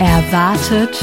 [0.00, 0.98] Erwartet,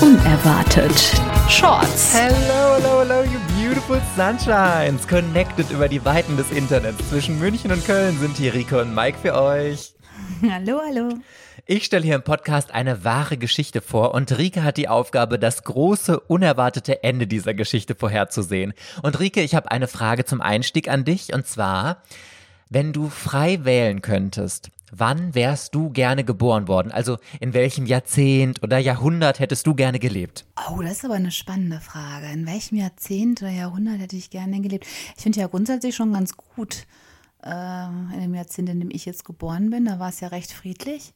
[0.00, 1.20] unerwartet.
[1.50, 2.14] Shorts.
[2.14, 5.06] Hello, hello, hello, you beautiful sunshines.
[5.06, 7.10] Connected über die Weiten des Internets.
[7.10, 9.92] Zwischen München und Köln sind hier Rico und Mike für euch.
[10.50, 11.18] Hallo, hallo.
[11.66, 15.64] Ich stelle hier im Podcast eine wahre Geschichte vor und Rike hat die Aufgabe, das
[15.64, 18.72] große, unerwartete Ende dieser Geschichte vorherzusehen.
[19.02, 22.02] Und Rike, ich habe eine Frage zum Einstieg an dich und zwar,
[22.70, 26.92] wenn du frei wählen könntest, wann wärst du gerne geboren worden?
[26.92, 30.46] Also in welchem Jahrzehnt oder Jahrhundert hättest du gerne gelebt?
[30.70, 32.26] Oh, das ist aber eine spannende Frage.
[32.32, 34.86] In welchem Jahrzehnt oder Jahrhundert hätte ich gerne gelebt?
[35.16, 36.86] Ich finde ja grundsätzlich schon ganz gut,
[37.42, 40.52] äh, in dem Jahrzehnt, in dem ich jetzt geboren bin, da war es ja recht
[40.52, 41.12] friedlich.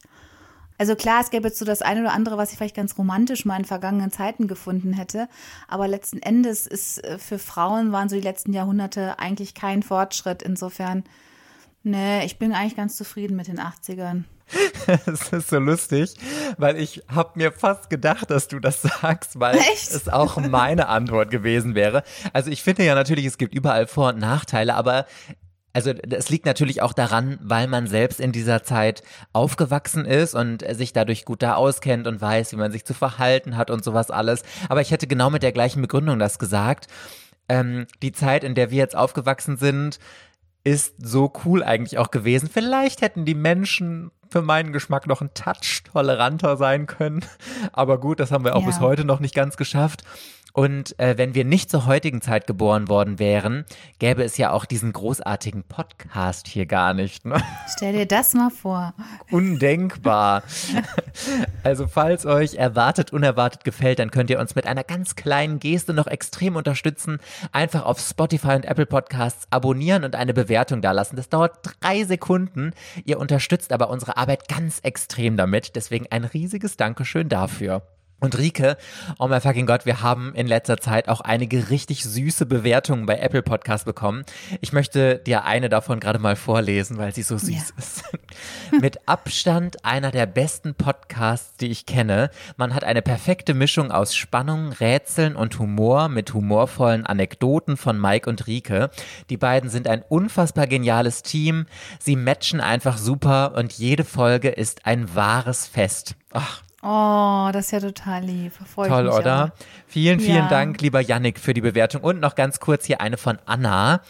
[0.77, 3.45] Also klar, es gäbe jetzt so das eine oder andere, was ich vielleicht ganz romantisch
[3.45, 5.29] mal in vergangenen Zeiten gefunden hätte.
[5.67, 10.41] Aber letzten Endes ist äh, für Frauen waren so die letzten Jahrhunderte eigentlich kein Fortschritt.
[10.41, 11.03] Insofern,
[11.83, 14.23] nee, ich bin eigentlich ganz zufrieden mit den 80ern.
[15.05, 16.13] Es ist so lustig,
[16.57, 19.91] weil ich habe mir fast gedacht, dass du das sagst, weil Echt?
[19.91, 22.03] es auch meine Antwort gewesen wäre.
[22.33, 25.05] Also ich finde ja natürlich, es gibt überall Vor- und Nachteile, aber
[25.75, 29.01] also es liegt natürlich auch daran, weil man selbst in dieser Zeit
[29.33, 33.57] aufgewachsen ist und sich dadurch gut da auskennt und weiß, wie man sich zu verhalten
[33.57, 34.43] hat und sowas alles.
[34.69, 36.87] Aber ich hätte genau mit der gleichen Begründung das gesagt.
[37.49, 39.99] Ähm, die Zeit, in der wir jetzt aufgewachsen sind,
[40.63, 42.49] ist so cool eigentlich auch gewesen.
[42.51, 47.23] Vielleicht hätten die Menschen für meinen Geschmack noch einen Touch toleranter sein können.
[47.71, 48.67] Aber gut, das haben wir auch Ja.
[48.67, 50.03] bis heute noch nicht ganz geschafft.
[50.55, 53.65] Und äh, wenn wir nicht zur heutigen Zeit geboren worden wären,
[53.97, 57.25] gäbe es ja auch diesen großartigen Podcast hier gar nicht.
[57.25, 57.41] Ne?
[57.75, 58.93] Stell dir das mal vor.
[59.31, 60.43] Undenkbar.
[61.63, 65.91] Also falls euch erwartet, unerwartet gefällt, dann könnt ihr uns mit einer ganz kleinen Geste
[65.91, 67.19] noch extrem unterstützen.
[67.51, 71.15] Einfach auf Spotify und Apple Podcasts abonnieren und eine Bewertung dalassen.
[71.15, 72.73] Das dauert drei Sekunden.
[73.05, 75.75] Ihr unterstützt aber unsere Arbeit ganz extrem damit.
[75.75, 77.81] Deswegen ein riesiges Dankeschön dafür.
[78.23, 78.77] Und Rike,
[79.19, 83.19] oh mein fucking Gott, wir haben in letzter Zeit auch einige richtig süße Bewertungen bei
[83.19, 84.23] Apple Podcasts bekommen.
[84.61, 87.61] Ich möchte dir eine davon gerade mal vorlesen, weil sie so süß Ja.
[87.77, 88.03] ist.
[88.79, 92.29] Mit Abstand einer der besten Podcasts, die ich kenne.
[92.55, 98.29] Man hat eine perfekte Mischung aus Spannung, Rätseln und Humor mit humorvollen Anekdoten von Mike
[98.29, 98.89] und Rike.
[99.29, 101.65] Die beiden sind ein unfassbar geniales Team.
[101.99, 106.15] Sie matchen einfach super und jede Folge ist ein wahres Fest.
[106.31, 108.51] Ach, Oh, das ist ja total lieb.
[108.73, 109.45] Freue ich Toll, oder?
[109.45, 109.63] auch.
[109.87, 110.49] Vielen, vielen Ja.
[110.49, 112.01] Dank, lieber Yannick, für die Bewertung.
[112.01, 114.01] Und noch ganz kurz hier eine von Anna.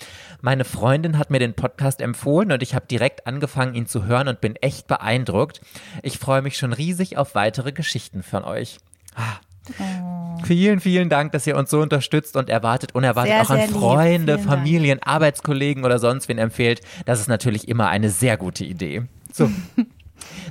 [0.42, 4.28] Meine Freundin hat mir den Podcast empfohlen und ich habe direkt angefangen, ihn zu hören
[4.28, 5.62] und bin echt beeindruckt.
[6.02, 8.80] Ich freue mich schon riesig auf weitere Geschichten von euch.
[9.16, 9.38] Ah.
[9.80, 10.44] Oh.
[10.44, 13.70] Vielen, vielen Dank, dass ihr uns so unterstützt und erwartet, unerwartet Sehr, auch an lieb.
[13.70, 14.46] Freunde, Dank.
[14.48, 16.82] Familien, Arbeitskollegen oder sonst wen empfehlt.
[17.06, 19.04] Das ist natürlich immer eine sehr gute Idee.
[19.32, 19.50] So.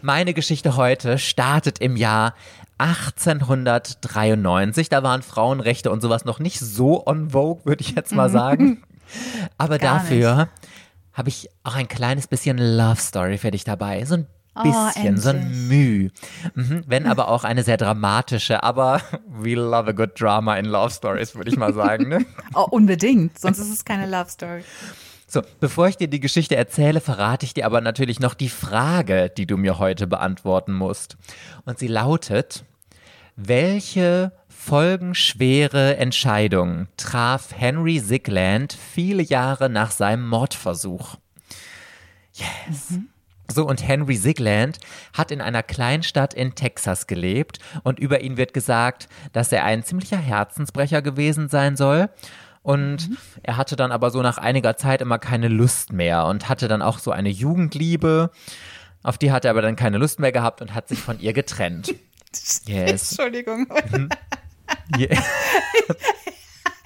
[0.02, 2.34] Meine Geschichte heute startet im Jahr
[2.78, 4.88] 1893.
[4.88, 8.82] Da waren Frauenrechte und sowas noch nicht so on vogue, würde ich jetzt mal sagen.
[9.58, 9.80] Aber Mhm.
[9.80, 10.48] Gar dafür
[11.12, 14.04] habe ich auch ein kleines bisschen Love Story für dich dabei.
[14.04, 15.68] So ein Oh, bisschen, so ein endlich.
[15.68, 16.10] Müh.
[16.54, 20.90] Mhm, wenn aber auch eine sehr dramatische, aber we love a good drama in Love
[20.90, 22.08] Stories, würde ich mal sagen.
[22.08, 22.26] Ne?
[22.54, 23.38] Oh, unbedingt.
[23.38, 24.62] Sonst ist es keine Love Story.
[25.32, 29.32] So, bevor ich dir die Geschichte erzähle, verrate ich dir aber natürlich noch die Frage,
[29.34, 31.16] die du mir heute beantworten musst.
[31.64, 32.66] Und sie lautet,
[33.34, 41.16] welche folgenschwere Entscheidung traf Henry Sigland viele Jahre nach seinem Mordversuch?
[42.34, 42.98] Yes.
[43.50, 44.80] So, und Henry Sigland
[45.14, 49.82] hat in einer Kleinstadt in Texas gelebt und über ihn wird gesagt, dass er ein
[49.82, 52.10] ziemlicher Herzensbrecher gewesen sein soll.
[52.62, 53.10] Und
[53.42, 56.80] er hatte dann aber so nach einiger Zeit immer keine Lust mehr und hatte dann
[56.80, 58.30] auch so eine Jugendliebe.
[59.02, 61.32] Auf die hat er aber dann keine Lust mehr gehabt und hat sich von ihr
[61.32, 61.94] getrennt.
[62.64, 63.10] Yes.
[63.10, 63.66] Entschuldigung.
[64.96, 65.22] Yeah.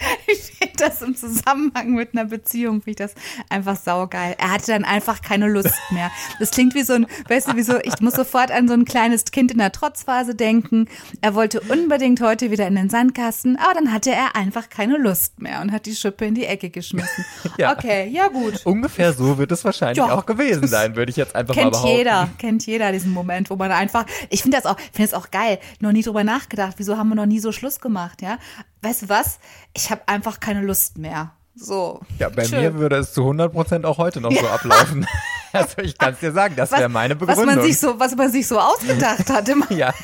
[0.29, 3.15] Ich finde das im Zusammenhang mit einer Beziehung, finde ich das
[3.49, 4.35] einfach saugeil.
[4.39, 6.11] Er hatte dann einfach keine Lust mehr.
[6.41, 8.85] Das klingt wie so ein, weißt du, wie so, ich muss sofort an so ein
[8.85, 10.89] kleines Kind in der Trotzphase denken.
[11.21, 15.41] Er wollte unbedingt heute wieder in den Sandkasten, aber dann hatte er einfach keine Lust
[15.41, 17.25] mehr und hat die Schippe in die Ecke geschmissen.
[17.59, 17.73] Ja.
[17.73, 18.61] Okay, ja gut.
[18.67, 20.13] Ungefähr so wird es wahrscheinlich Ja.
[20.13, 21.97] auch gewesen sein, würde ich jetzt einfach mal Kennt behaupten.
[21.97, 25.31] jeder, kennt jeder diesen Moment, wo man einfach, ich finde das auch, finde das auch
[25.31, 28.39] geil, noch nie drüber nachgedacht, wieso haben wir noch nie so Schluss gemacht, ja?
[28.83, 29.39] Weißt du was?
[29.75, 31.33] Ich habe einfach keine Lust mehr.
[31.55, 32.01] So.
[32.19, 32.61] Ja, bei Schön.
[32.61, 35.07] mir würde es zu 100% auch heute noch so ablaufen.
[35.53, 37.55] Also ich kann es dir sagen, das wäre meine was Begründung.
[37.57, 39.95] man sich so, was man sich so ausgedacht hat, immer, ja,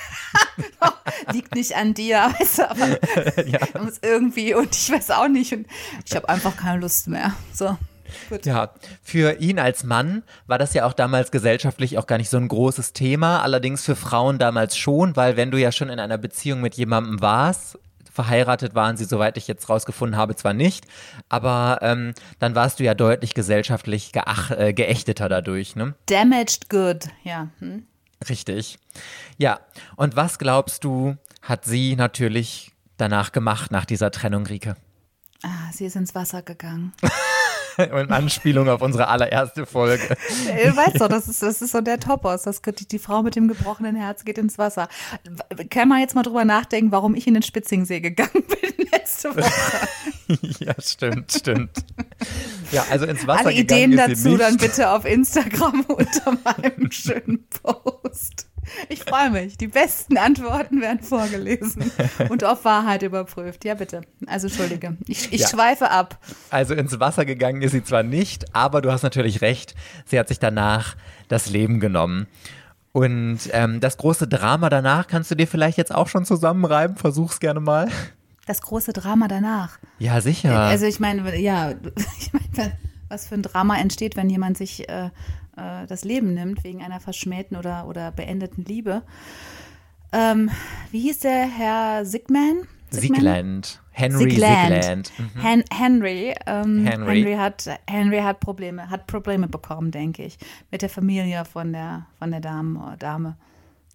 [1.33, 3.59] liegt nicht an dir, weißt du, aber ja.
[4.00, 5.67] irgendwie und ich weiß auch nicht und
[6.06, 7.35] ich habe einfach keine Lust mehr.
[7.53, 7.77] So.
[8.45, 8.71] Ja,
[9.03, 12.49] für ihn als Mann war das ja auch damals gesellschaftlich auch gar nicht so ein
[12.49, 13.43] großes Thema.
[13.43, 17.21] Allerdings für Frauen damals schon, weil wenn du ja schon in einer Beziehung mit jemandem
[17.21, 17.79] warst,
[18.12, 20.87] verheiratet waren sie, soweit ich jetzt rausgefunden habe, zwar nicht,
[21.29, 25.76] aber ähm, dann warst du ja deutlich gesellschaftlich geach, äh, geächteter dadurch.
[25.76, 25.94] Ne?
[26.06, 27.49] Damaged good, ja.
[27.59, 27.87] Hm?
[28.29, 28.79] Richtig.
[29.38, 29.61] Ja,
[29.97, 34.76] und was glaubst du, hat sie natürlich danach gemacht, nach dieser Trennung, Rike?
[35.43, 36.93] Ah, sie ist ins Wasser gegangen.
[37.79, 40.17] In Anspielung auf unsere allererste Folge.
[40.47, 42.43] Du weißt doch, das ist, das ist so der Topos.
[42.43, 44.89] Das, die, die Frau mit dem gebrochenen Herz geht ins Wasser.
[45.71, 49.51] Kann man jetzt mal drüber nachdenken, warum ich in den Spitzingsee gegangen bin letzte Woche?
[50.61, 51.85] ja, stimmt, stimmt.
[52.71, 58.49] Ja, also ins Wasser Alle Ideen dazu dann bitte auf Instagram unter meinem schönen Post.
[58.88, 59.56] Ich freue mich.
[59.59, 61.91] Die besten Antworten werden vorgelesen
[62.29, 63.64] und auf Wahrheit überprüft.
[63.64, 64.03] Ja, bitte.
[64.26, 64.97] Also, Entschuldige.
[65.06, 65.49] Ich, ich Ja.
[65.49, 66.19] schweife ab.
[66.50, 69.75] Also ins Wasser gegangen ist sie zwar nicht, aber du hast natürlich recht,
[70.06, 70.97] sie hat sich danach
[71.29, 72.26] das Leben genommen.
[72.93, 76.97] Und ähm, das große Drama danach kannst du dir vielleicht jetzt auch schon zusammenreiben.
[76.97, 77.88] Versuch's gerne mal.
[78.47, 79.79] Das große Drama danach.
[79.99, 80.59] Ja, sicher.
[80.61, 81.70] Also ich meine, ja,
[82.19, 82.73] ich meine,
[83.09, 85.11] was für ein Drama entsteht, wenn jemand sich äh,
[85.56, 89.02] äh, das Leben nimmt wegen einer verschmähten oder, oder beendeten Liebe.
[90.12, 90.50] Ähm,
[90.90, 92.66] wie hieß der Herr Sigman?
[92.90, 93.81] Siegland.
[93.93, 94.75] Henry Sigland.
[94.75, 95.12] Siegland.
[95.19, 95.40] Mhm.
[95.40, 97.22] Hen Henry, ähm, Henry.
[97.22, 97.34] Henry.
[97.34, 100.38] hat Henry hat Probleme, hat Probleme bekommen, denke ich,
[100.70, 102.96] mit der Familie von der von der Dame.
[102.99, 103.37] Dame.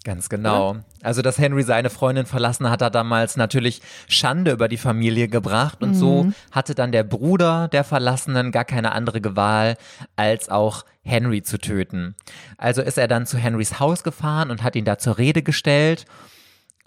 [0.08, 0.78] Ganz genau.
[1.04, 5.84] Also, dass Henry seine Freundin verlassen hat, hat damals natürlich Schande über die Familie gebracht.
[5.84, 9.76] Und so hatte dann der Bruder der Verlassenen gar keine andere Wahl,
[10.16, 12.16] als auch Henry zu töten.
[12.58, 16.06] Also ist er dann zu Henrys Haus gefahren und hat ihn da zur Rede gestellt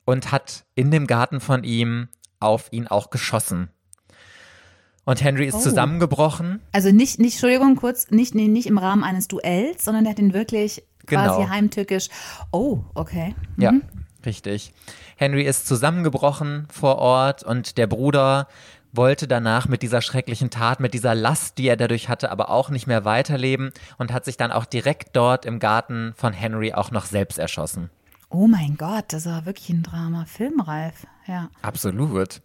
[0.06, 2.08] und hat in dem Garten von ihm
[2.38, 3.68] auf ihn auch geschossen.
[5.04, 5.60] Und Henry ist Oh.
[5.60, 6.60] zusammengebrochen.
[6.72, 10.18] Also nicht, nicht, Entschuldigung, kurz, nicht, nee, nicht im Rahmen eines Duells, sondern er hat
[10.18, 11.50] ihn wirklich quasi Genau.
[11.50, 12.08] heimtückisch.
[12.52, 13.34] Oh, okay.
[13.56, 13.72] Ja,
[14.24, 14.72] richtig.
[15.16, 18.48] Henry ist zusammengebrochen vor Ort und der Bruder
[18.92, 22.70] wollte danach mit dieser schrecklichen Tat, mit dieser Last, die er dadurch hatte, aber auch
[22.70, 26.90] nicht mehr weiterleben und hat sich dann auch direkt dort im Garten von Henry auch
[26.90, 27.90] noch selbst erschossen.
[28.32, 30.24] Oh mein Gott, das war wirklich ein Drama.
[30.24, 31.50] Filmreif, ja.
[31.62, 32.40] Absolut.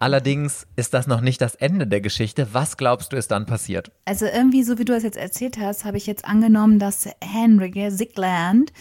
[0.00, 2.48] Allerdings ist das noch nicht das Ende der Geschichte.
[2.52, 3.92] Was glaubst du, ist dann passiert?
[4.04, 7.88] Also irgendwie, so wie du das jetzt erzählt hast, habe ich jetzt angenommen, dass Henry
[7.92, 8.72] Sigland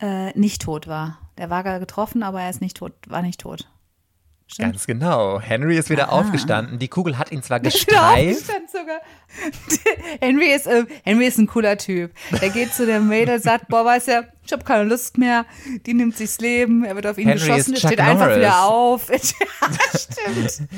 [0.00, 1.18] äh, nicht tot war.
[1.38, 3.71] Der war gar getroffen, aber er ist nicht tot, war nicht tot.
[4.52, 4.72] Stimmt.
[4.72, 5.40] Ganz genau.
[5.40, 6.20] Henry ist wieder Ah.
[6.20, 6.78] aufgestanden.
[6.78, 8.44] Die Kugel hat ihn zwar gestreift.
[10.20, 12.10] Henry ist, äh, Henry ist ein cooler Typ.
[12.40, 15.46] Der geht zu der Mädel, sagt, boah, weißt du, ich habe keine Lust mehr.
[15.86, 16.84] Die nimmt sich's Leben.
[16.84, 18.36] Er wird auf ihn Henry geschossen, er steht einfach Norris.
[18.38, 19.08] wieder auf.
[19.10, 19.18] ja,
[19.98, 20.68] stimmt.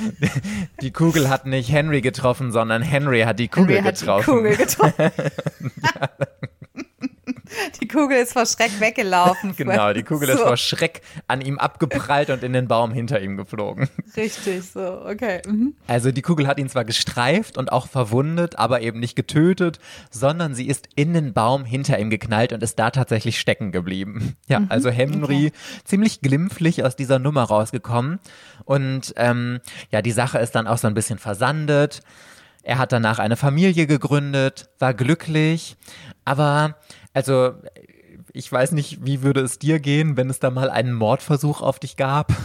[0.81, 4.25] Die Kugel hat nicht Henry getroffen, sondern Henry hat die Kugel Henry hat getroffen.
[4.25, 5.11] die Kugel getroffen.
[7.95, 9.55] Die Kugel ist vor Schreck weggelaufen.
[9.65, 13.21] Genau, die Kugel ist so, vor Schreck an ihm abgeprallt und in den Baum hinter
[13.21, 13.89] ihm geflogen.
[14.17, 15.43] Richtig, so, okay.
[15.47, 15.75] Mhm.
[15.87, 19.79] Also die Kugel hat ihn zwar gestreift und auch verwundet, aber eben nicht getötet,
[20.11, 24.35] sondern sie ist in den Baum hinter ihm geknallt und ist da tatsächlich stecken geblieben.
[24.49, 25.53] Ja, also Henry
[25.85, 28.19] ziemlich glimpflich aus dieser Nummer rausgekommen
[28.65, 29.61] und ähm,
[29.93, 32.03] ja, die Sache ist dann auch so ein bisschen versandet.
[32.65, 35.77] Er hat danach eine Familie gegründet, war glücklich,
[36.25, 36.77] aber
[37.15, 37.53] also
[38.33, 41.79] ich weiß nicht, wie würde es dir gehen, wenn es da mal einen Mordversuch auf
[41.79, 42.33] dich gab?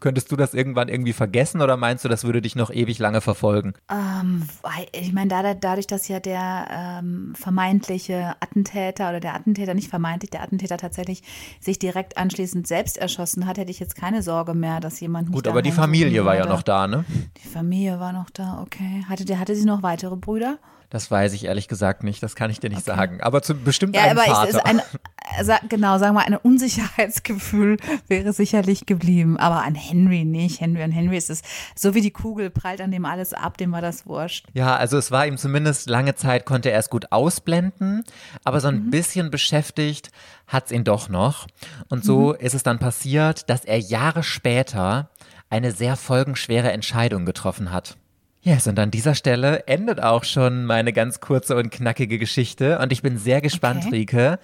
[0.00, 3.20] Könntest du das irgendwann irgendwie vergessen oder meinst du, das würde dich noch ewig lange
[3.20, 3.74] verfolgen?
[3.90, 4.44] Ähm,
[4.92, 10.30] ich meine, da- dadurch, dass ja der ähm, vermeintliche Attentäter oder der Attentäter, nicht vermeintlich,
[10.30, 11.22] der Attentäter tatsächlich
[11.60, 15.46] sich direkt anschließend selbst erschossen hat, hätte ich jetzt keine Sorge mehr, dass jemand Gut,
[15.46, 17.04] aber die Familie war ja noch da, ne?
[17.44, 19.04] Die Familie war noch da, okay.
[19.06, 20.56] Hatte, der, hatte sie noch weitere Brüder?
[20.90, 23.20] Das weiß ich ehrlich gesagt nicht, das kann ich dir nicht sagen.
[23.20, 24.48] Aber zu, bestimmt Ja, einen aber Vater.
[24.48, 27.76] es ist ein, äh, genau, sagen wir, ein Unsicherheitsgefühl
[28.08, 29.38] wäre sicherlich geblieben.
[29.38, 30.60] Aber an Henry nicht.
[30.60, 31.42] Henry, an Henry ist es,
[31.76, 34.46] so wie die Kugel prallt an dem alles ab, dem war das wurscht.
[34.52, 38.02] Ja, also es war ihm zumindest lange Zeit, konnte er es gut ausblenden,
[38.42, 40.10] aber so ein bisschen beschäftigt
[40.48, 41.46] hat's ihn doch noch.
[41.88, 45.10] Und so ist es dann passiert, dass er Jahre später
[45.50, 47.96] eine sehr folgenschwere Entscheidung getroffen hat.
[48.42, 52.78] Yes, und an dieser Stelle endet auch schon meine ganz kurze und knackige Geschichte.
[52.78, 53.96] Und ich bin sehr gespannt, Okay.
[53.96, 54.38] Rike.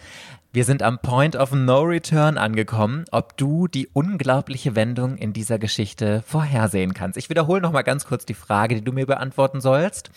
[0.53, 5.59] Wir sind am Point of No Return angekommen, ob du die unglaubliche Wendung in dieser
[5.59, 7.19] Geschichte vorhersehen kannst.
[7.19, 10.11] Ich wiederhole noch mal ganz kurz die Frage, die du mir beantworten sollst.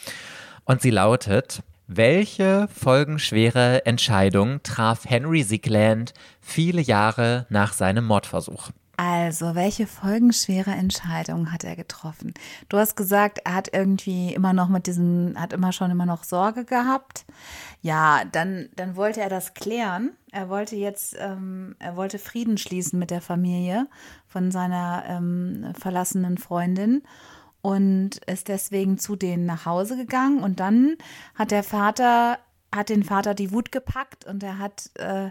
[0.66, 8.70] Und sie lautet, welche folgenschwere Entscheidung traf Henry Sigland viele Jahre nach seinem Mordversuch?
[9.01, 12.34] Also, welche folgenschwere Entscheidung hat er getroffen?
[12.68, 16.25] Du hast gesagt, er hat irgendwie immer noch mit diesem, hat immer schon immer noch
[16.25, 17.24] Sorge gehabt.
[17.82, 20.12] Ja, dann, dann wollte er das klären.
[20.34, 23.88] Er wollte jetzt, ähm, er wollte Frieden schließen mit der Familie
[24.27, 27.01] von seiner ähm, verlassenen Freundin
[27.62, 30.44] und ist deswegen zu denen nach Hause gegangen.
[30.44, 30.98] Und dann
[31.36, 32.38] hat der Vater,
[32.75, 35.29] hat den Vater die Wut gepackt und er hat äh,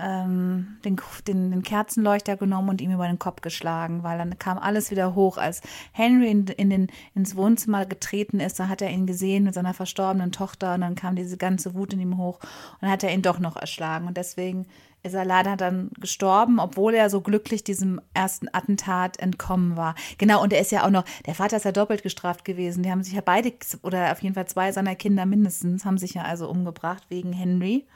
[0.00, 4.58] ähm, den, den, den, Kerzenleuchter genommen und ihm über den Kopf geschlagen, weil dann kam
[4.58, 5.38] alles wieder hoch.
[5.38, 5.60] Als
[5.92, 9.74] Henry in, in den, ins Wohnzimmer getreten ist, da hat er ihn gesehen mit seiner
[9.74, 13.12] verstorbenen Tochter und dann kam diese ganze Wut in ihm hoch und dann hat er
[13.12, 14.06] ihn doch noch erschlagen.
[14.06, 14.66] Und deswegen
[15.02, 19.94] ist er leider dann gestorben, obwohl er so glücklich diesem ersten Attentat entkommen war.
[20.18, 22.82] Genau, und er ist ja auch noch, der Vater ist ja doppelt gestraft gewesen.
[22.82, 23.52] Die haben sich ja beide,
[23.82, 27.86] oder auf jeden Fall zwei seiner Kinder mindestens, haben sich ja also umgebracht wegen Henry.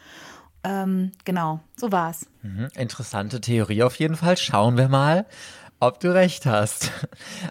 [0.65, 2.27] Ähm, genau, so war's.
[2.43, 4.37] Mhm, interessante Theorie auf jeden Fall.
[4.37, 5.27] Schauen wir mal,
[5.81, 6.93] ob du recht hast.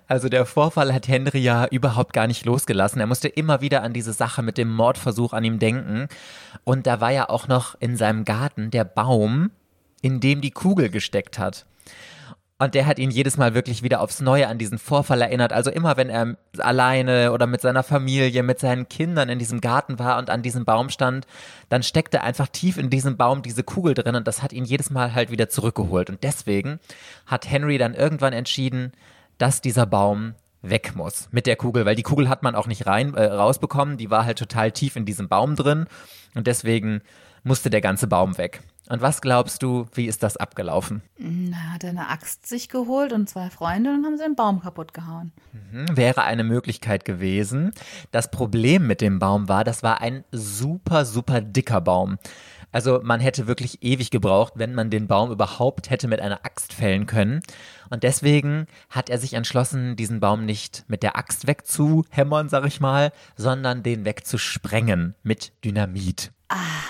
[0.08, 3.00] Also der Vorfall hat Henry ja überhaupt gar nicht losgelassen.
[3.00, 6.08] Er musste immer wieder an diese Sache mit dem Mordversuch an ihm denken.
[6.64, 9.52] Und da war ja auch noch in seinem Garten der Baum,
[10.02, 11.66] in dem die Kugel gesteckt hat.
[12.62, 15.52] Und der hat ihn jedes Mal wirklich wieder aufs Neue an diesen Vorfall erinnert.
[15.52, 19.98] Also immer, wenn er alleine oder mit seiner Familie, mit seinen Kindern in diesem Garten
[19.98, 21.26] war und an diesem Baum stand,
[21.70, 24.92] dann steckte einfach tief in diesem Baum diese Kugel drin und das hat ihn jedes
[24.92, 26.12] Mal halt wieder zurückgeholt.
[26.12, 26.80] Und deswegen
[27.26, 28.92] hat Henry dann irgendwann entschieden,
[29.40, 32.86] dass dieser Baum weg muss mit der Kugel, weil die Kugel hat man auch nicht
[32.86, 35.88] rein äh, rausbekommen, die war halt total tief in diesem Baum drin
[36.36, 37.02] und deswegen
[37.44, 38.62] musste der ganze Baum weg.
[38.92, 41.02] Und was glaubst du, wie ist das abgelaufen?
[41.18, 44.62] Na, hat er eine Axt sich geholt und zwei Freunde und haben sie den Baum
[44.62, 45.32] kaputt gehauen.
[45.54, 47.72] Mhm, wäre eine Möglichkeit gewesen.
[48.12, 52.18] Das Problem mit dem Baum war, das war ein super, super dicker Baum.
[52.74, 56.74] Also man hätte wirklich ewig gebraucht, wenn man den Baum überhaupt hätte mit einer Axt
[56.74, 57.40] fällen können.
[57.90, 62.82] Und deswegen hat er sich entschlossen, diesen Baum nicht mit der Axt wegzuhämmern, sag ich
[62.82, 66.34] mal, sondern den wegzusprengen mit Dynamit.
[66.50, 66.81] Ach.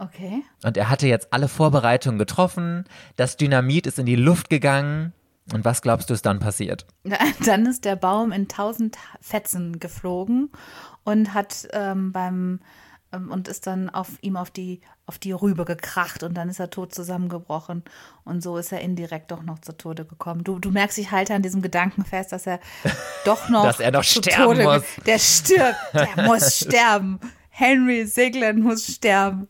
[0.00, 0.42] Okay.
[0.64, 2.84] Und er hatte jetzt alle Vorbereitungen getroffen.
[3.16, 5.12] Das Dynamit ist in die Luft gegangen.
[5.52, 6.86] Und was glaubst du, ist dann passiert?
[7.44, 10.50] Dann ist der Baum in tausend Fetzen geflogen
[11.04, 12.60] und hat ähm, beim
[13.12, 16.60] ähm, und ist dann auf ihm auf die auf die Rübe gekracht und dann ist
[16.60, 17.82] er tot zusammengebrochen
[18.22, 20.44] und so ist er indirekt doch noch zu Tode gekommen.
[20.44, 22.60] Du, du merkst, ich halte an diesem Gedanken fest, dass er
[23.24, 24.84] doch noch dass er noch sterben Tode, muss.
[25.04, 27.18] Der stirbt, der muss sterben.
[27.50, 29.48] Henry Sigland muss sterben.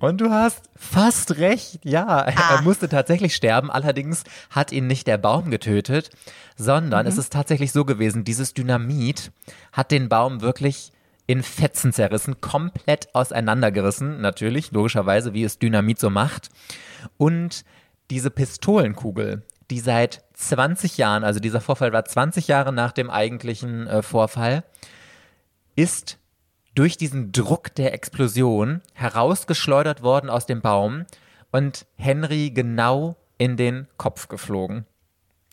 [0.00, 2.06] Und du hast fast recht, ja.
[2.06, 2.56] Ah.
[2.56, 6.10] Er musste tatsächlich sterben, allerdings hat ihn nicht der Baum getötet,
[6.56, 7.12] sondern mhm.
[7.12, 9.32] es ist tatsächlich so gewesen, dieses Dynamit
[9.72, 10.92] hat den Baum wirklich
[11.26, 16.50] in Fetzen zerrissen, komplett auseinandergerissen, natürlich, logischerweise, wie es Dynamit so macht.
[17.16, 17.64] Und
[18.10, 23.86] diese Pistolenkugel, die seit 20 Jahren, also dieser Vorfall war 20 Jahre nach dem eigentlichen
[23.86, 24.64] äh, Vorfall,
[25.76, 26.18] ist
[26.74, 31.06] durch diesen Druck der Explosion herausgeschleudert worden aus dem Baum
[31.50, 34.86] und Henry genau in den Kopf geflogen.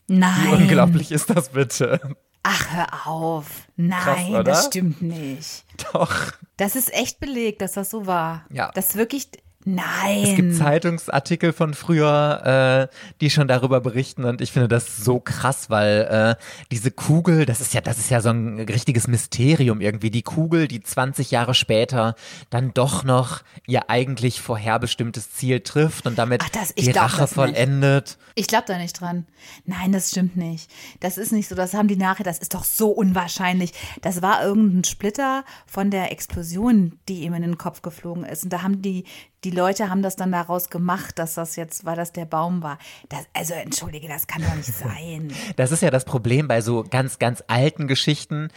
[0.08, 0.32] Nein.
[0.42, 2.00] Wie unglaublich ist das bitte?
[2.42, 3.68] Ach, hör auf.
[3.76, 5.64] Nein, Krass, das stimmt nicht.
[5.92, 6.32] Doch.
[6.56, 8.44] Das ist echt belegt, dass das so war.
[8.50, 8.72] Ja.
[8.74, 9.28] Das ist wirklich,
[9.64, 10.24] Nein.
[10.24, 15.20] Es gibt Zeitungsartikel von früher, äh, die schon darüber berichten und ich finde das so
[15.20, 19.80] krass, weil äh, diese Kugel, das ist ja, das ist ja so ein richtiges Mysterium
[19.80, 20.10] irgendwie.
[20.10, 22.16] Die Kugel, die 20 Jahre später
[22.50, 28.18] dann doch noch ihr eigentlich vorherbestimmtes Ziel trifft und damit Ach, das, die Rache vollendet.
[28.34, 29.26] Ich glaube da nicht dran.
[29.64, 30.70] Nein, das stimmt nicht.
[31.00, 31.54] Das ist nicht so.
[31.54, 32.24] Das haben die nachher.
[32.24, 33.72] Das ist doch so unwahrscheinlich.
[34.00, 38.44] Das war irgendein Splitter von der Explosion, die ihm in den Kopf geflogen ist.
[38.44, 39.04] Und da haben die
[39.44, 42.78] die Leute haben das dann daraus gemacht, dass das jetzt, weil das der Baum war.
[43.08, 45.32] Das, also entschuldige, das kann doch nicht sein.
[45.56, 48.50] Das ist ja das Problem bei so ganz, ganz alten Geschichten.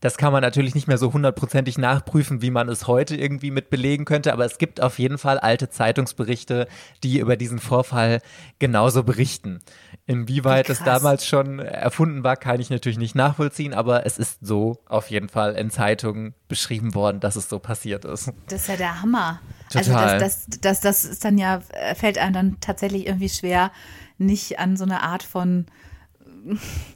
[0.00, 3.68] Das kann man natürlich nicht mehr so hundertprozentig nachprüfen, wie man es heute irgendwie mit
[3.68, 6.68] belegen könnte, aber es gibt auf jeden Fall alte Zeitungsberichte,
[7.02, 8.22] die über diesen Vorfall
[8.58, 9.60] genauso berichten.
[10.06, 14.78] Inwieweit es damals schon erfunden war, kann ich natürlich nicht nachvollziehen, aber es ist so
[14.88, 18.32] auf jeden Fall in Zeitungen beschrieben worden, dass es so passiert ist.
[18.48, 19.40] Das ist ja der Hammer.
[19.70, 19.96] Total.
[19.96, 21.60] Also das, das, das, das ist dann ja,
[21.94, 23.70] fällt einem dann tatsächlich irgendwie schwer,
[24.16, 25.66] nicht an so eine Art von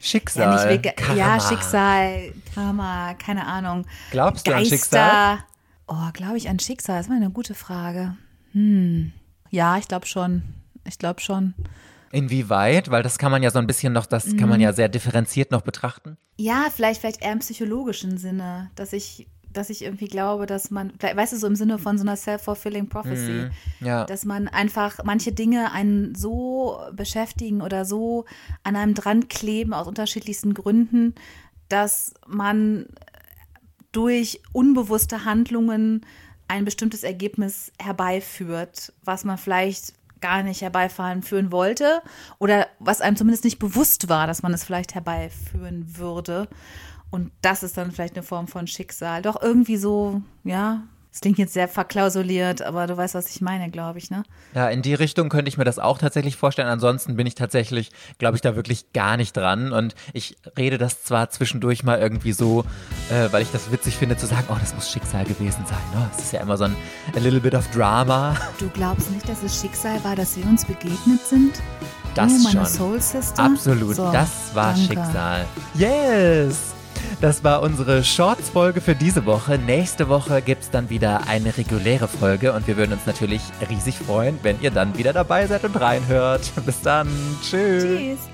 [0.01, 0.81] Schicksal.
[0.83, 1.15] Ja, Karma.
[1.15, 3.87] ja, Schicksal, Karma, keine Ahnung.
[4.11, 4.63] Glaubst du Geister.
[4.63, 5.39] an Schicksal?
[5.87, 6.99] Oh, glaube ich an Schicksal?
[6.99, 8.17] Das war eine gute Frage.
[8.53, 9.13] Hm.
[9.51, 10.43] Ja, ich glaube schon.
[10.85, 11.55] Ich glaube schon.
[12.13, 12.91] Inwieweit?
[12.91, 14.37] Weil das kann man ja so ein bisschen noch, das mhm.
[14.37, 14.77] kann man ja mhm.
[14.77, 16.17] sehr differenziert noch betrachten.
[16.37, 20.93] Ja, vielleicht, vielleicht eher im psychologischen Sinne, dass ich dass ich irgendwie glaube, dass man,
[21.01, 24.05] weißt du, so im Sinne von so einer self-fulfilling prophecy, Mhm, ja.
[24.05, 28.25] dass man einfach manche Dinge einen so beschäftigen oder so
[28.65, 31.15] an einem dran kleben aus unterschiedlichsten Gründen,
[31.69, 32.87] dass man
[33.93, 36.05] durch unbewusste Handlungen
[36.49, 42.03] ein bestimmtes Ergebnis herbeiführt, was man vielleicht gar nicht herbeiführen wollte
[42.39, 46.49] oder was einem zumindest nicht bewusst war, dass man es vielleicht herbeiführen würde.
[47.11, 49.23] Und das ist dann vielleicht eine Form von Schicksal.
[49.23, 50.83] Doch irgendwie so, ja,
[51.15, 54.25] es klingt jetzt sehr verklausuliert, aber du weißt, was ich meine, glaube ich, ne?
[54.53, 56.67] Ja, in die Richtung könnte ich mir das auch tatsächlich vorstellen.
[56.67, 59.73] Ansonsten bin ich tatsächlich, glaube ich, da wirklich gar nicht dran.
[59.73, 62.65] Und ich rede das zwar zwischendurch mal irgendwie so,
[63.11, 65.79] äh, weil ich das witzig finde, zu sagen, oh, das muss Schicksal gewesen sein.
[65.95, 66.11] Ne?
[66.11, 66.75] Es ist ja immer so ein
[67.15, 68.37] a little bit of drama.
[68.59, 71.63] Du glaubst nicht, dass es Schicksal war, dass wir uns begegnet sind?
[72.17, 72.67] Das oh, meine schon.
[72.67, 73.41] Soul Sister?
[73.41, 74.89] Absolut, So, das war danke.
[74.89, 75.47] Schicksal.
[75.75, 76.74] Yes!
[77.21, 79.59] Das war unsere Shorts-Folge für diese Woche.
[79.59, 83.97] Nächste Woche gibt es dann wieder eine reguläre Folge und wir würden uns natürlich riesig
[83.97, 86.43] freuen, wenn ihr dann wieder dabei seid und reinhört.
[86.67, 87.09] Bis dann.
[87.43, 87.85] Tschüss.
[87.85, 88.34] Tschüss.